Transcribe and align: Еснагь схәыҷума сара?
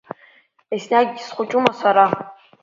Еснагь 0.75 1.17
схәыҷума 1.25 1.71
сара? 1.79 2.05